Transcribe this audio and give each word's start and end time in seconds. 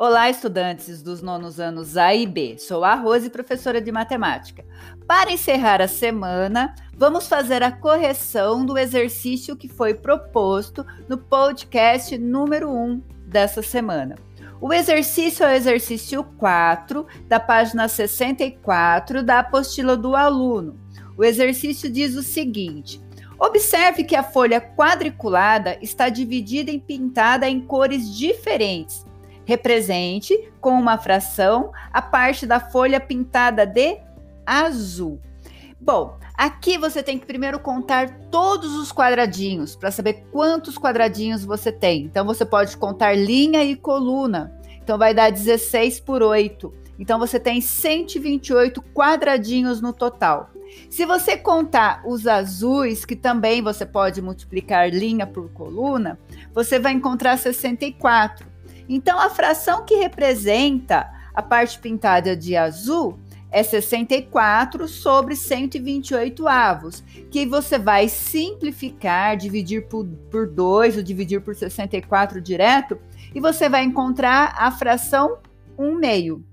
Olá, 0.00 0.30
estudantes 0.30 1.02
dos 1.02 1.20
nonos 1.20 1.58
anos 1.58 1.96
A 1.96 2.14
e 2.14 2.24
B. 2.24 2.56
Sou 2.56 2.84
a 2.84 2.94
Rose, 2.94 3.28
professora 3.30 3.80
de 3.80 3.90
matemática. 3.90 4.64
Para 5.08 5.32
encerrar 5.32 5.82
a 5.82 5.88
semana, 5.88 6.72
vamos 6.96 7.26
fazer 7.26 7.64
a 7.64 7.72
correção 7.72 8.64
do 8.64 8.78
exercício 8.78 9.56
que 9.56 9.66
foi 9.66 9.94
proposto 9.94 10.86
no 11.08 11.18
podcast 11.18 12.16
número 12.16 12.70
1 12.70 13.02
dessa 13.26 13.60
semana. 13.60 14.14
O 14.60 14.72
exercício 14.72 15.44
é 15.44 15.54
o 15.54 15.56
exercício 15.56 16.22
4, 16.22 17.04
da 17.26 17.40
página 17.40 17.88
64 17.88 19.20
da 19.24 19.40
apostila 19.40 19.96
do 19.96 20.14
aluno. 20.14 20.78
O 21.16 21.24
exercício 21.24 21.90
diz 21.90 22.14
o 22.14 22.22
seguinte: 22.22 23.00
Observe 23.36 24.04
que 24.04 24.14
a 24.14 24.22
folha 24.22 24.60
quadriculada 24.60 25.76
está 25.82 26.08
dividida 26.08 26.70
e 26.70 26.78
pintada 26.78 27.48
em 27.48 27.60
cores 27.60 28.16
diferentes 28.16 29.07
Represente 29.48 30.52
com 30.60 30.72
uma 30.72 30.98
fração 30.98 31.72
a 31.90 32.02
parte 32.02 32.46
da 32.46 32.60
folha 32.60 33.00
pintada 33.00 33.64
de 33.64 33.96
azul. 34.44 35.18
Bom, 35.80 36.18
aqui 36.34 36.76
você 36.76 37.02
tem 37.02 37.18
que 37.18 37.24
primeiro 37.24 37.58
contar 37.58 38.10
todos 38.30 38.76
os 38.76 38.92
quadradinhos 38.92 39.74
para 39.74 39.90
saber 39.90 40.26
quantos 40.30 40.76
quadradinhos 40.76 41.46
você 41.46 41.72
tem. 41.72 42.02
Então 42.02 42.26
você 42.26 42.44
pode 42.44 42.76
contar 42.76 43.16
linha 43.16 43.64
e 43.64 43.74
coluna. 43.74 44.52
Então 44.82 44.98
vai 44.98 45.14
dar 45.14 45.32
16 45.32 45.98
por 46.00 46.22
8. 46.22 46.70
Então 46.98 47.18
você 47.18 47.40
tem 47.40 47.62
128 47.62 48.82
quadradinhos 48.92 49.80
no 49.80 49.94
total. 49.94 50.50
Se 50.90 51.06
você 51.06 51.38
contar 51.38 52.02
os 52.04 52.26
azuis, 52.26 53.06
que 53.06 53.16
também 53.16 53.62
você 53.62 53.86
pode 53.86 54.20
multiplicar 54.20 54.90
linha 54.90 55.26
por 55.26 55.48
coluna, 55.52 56.18
você 56.52 56.78
vai 56.78 56.92
encontrar 56.92 57.38
64. 57.38 58.46
Então, 58.88 59.18
a 59.18 59.28
fração 59.28 59.84
que 59.84 59.96
representa 59.96 61.10
a 61.34 61.42
parte 61.42 61.78
pintada 61.78 62.36
de 62.36 62.56
azul 62.56 63.18
é 63.50 63.62
64 63.62 64.86
sobre 64.88 65.34
128 65.34 66.46
avos, 66.46 67.02
que 67.30 67.46
você 67.46 67.78
vai 67.78 68.08
simplificar, 68.08 69.36
dividir 69.36 69.88
por, 69.88 70.06
por 70.30 70.46
2 70.46 70.98
ou 70.98 71.02
dividir 71.02 71.40
por 71.40 71.54
64 71.54 72.40
direto, 72.40 72.98
e 73.34 73.40
você 73.40 73.68
vai 73.68 73.84
encontrar 73.84 74.54
a 74.58 74.70
fração 74.70 75.38
1 75.78 75.94
meio. 75.94 76.44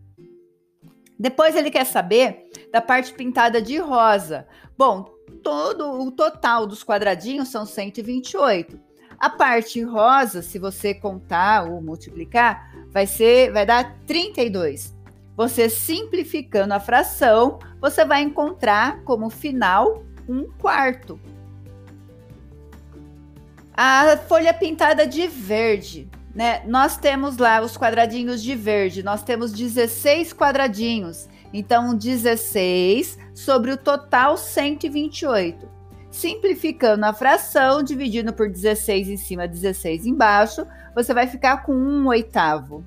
Depois 1.17 1.55
ele 1.55 1.71
quer 1.71 1.85
saber 1.85 2.49
da 2.71 2.81
parte 2.81 3.13
pintada 3.13 3.61
de 3.61 3.77
rosa. 3.77 4.45
Bom, 4.77 5.05
todo 5.41 6.01
o 6.01 6.11
total 6.11 6.67
dos 6.67 6.83
quadradinhos 6.83 7.47
são 7.47 7.65
128. 7.65 8.79
A 9.19 9.29
parte 9.29 9.81
rosa, 9.81 10.41
se 10.41 10.59
você 10.59 10.93
contar 10.93 11.69
ou 11.69 11.81
multiplicar, 11.81 12.71
vai 12.91 13.07
ser, 13.07 13.51
vai 13.51 13.65
dar 13.65 13.95
32. 14.05 14.95
Você 15.35 15.69
simplificando 15.69 16.73
a 16.73 16.79
fração, 16.79 17.59
você 17.79 18.05
vai 18.05 18.21
encontrar 18.21 19.01
como 19.03 19.29
final 19.29 20.03
um 20.27 20.49
quarto. 20.57 21.19
A 23.73 24.15
folha 24.29 24.53
pintada 24.53 25.05
de 25.05 25.27
verde, 25.27 26.09
né? 26.33 26.63
Nós 26.65 26.97
temos 26.97 27.37
lá 27.37 27.61
os 27.61 27.77
quadradinhos 27.77 28.41
de 28.41 28.55
verde, 28.55 29.03
nós 29.03 29.23
temos 29.23 29.51
16 29.51 30.33
quadradinhos. 30.33 31.27
Então, 31.53 31.95
16 31.95 33.17
sobre 33.33 33.71
o 33.71 33.77
total 33.77 34.37
128. 34.37 35.69
Simplificando 36.15 37.05
a 37.05 37.11
fração, 37.11 37.83
dividindo 37.83 38.31
por 38.31 38.49
16 38.49 39.09
em 39.09 39.17
cima, 39.17 39.49
16 39.49 40.05
embaixo, 40.05 40.65
você 40.95 41.13
vai 41.13 41.27
ficar 41.27 41.65
com 41.65 41.73
1 41.73 42.07
oitavo. 42.07 42.85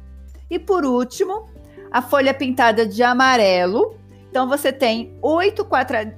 E 0.48 0.58
por 0.58 0.82
último, 0.82 1.44
a 1.90 2.00
folha 2.00 2.32
pintada 2.32 2.86
de 2.86 3.02
amarelo. 3.02 3.94
Então, 4.30 4.48
você 4.48 4.72
tem 4.72 5.14
8 5.20 5.62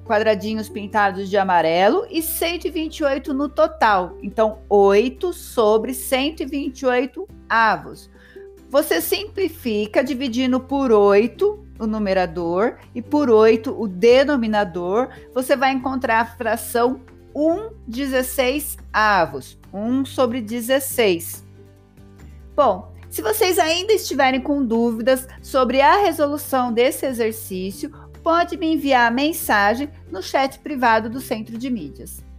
quadradinhos 0.04 0.68
pintados 0.68 1.28
de 1.28 1.36
amarelo 1.36 2.06
e 2.08 2.22
128 2.22 3.34
no 3.34 3.48
total. 3.48 4.16
Então, 4.22 4.60
8 4.68 5.32
sobre 5.32 5.92
128 5.92 7.26
avos. 7.48 8.08
Você 8.68 9.00
simplifica 9.00 10.04
dividindo 10.04 10.60
por 10.60 10.92
8 10.92 11.59
o 11.80 11.86
numerador 11.86 12.76
e 12.94 13.00
por 13.02 13.30
8 13.30 13.74
o 13.76 13.88
denominador, 13.88 15.08
você 15.34 15.56
vai 15.56 15.72
encontrar 15.72 16.20
a 16.20 16.26
fração 16.26 17.00
1 17.34 17.70
16 17.86 18.76
avos, 18.92 19.58
1 19.72 20.04
sobre 20.04 20.40
16. 20.40 21.44
Bom, 22.54 22.92
se 23.08 23.22
vocês 23.22 23.58
ainda 23.58 23.92
estiverem 23.92 24.40
com 24.40 24.64
dúvidas 24.64 25.26
sobre 25.42 25.80
a 25.80 25.96
resolução 25.96 26.72
desse 26.72 27.06
exercício, 27.06 27.90
pode 28.22 28.56
me 28.56 28.74
enviar 28.74 29.08
a 29.08 29.14
mensagem 29.14 29.90
no 30.10 30.22
chat 30.22 30.58
privado 30.58 31.08
do 31.08 31.20
Centro 31.20 31.56
de 31.56 31.70
Mídias. 31.70 32.29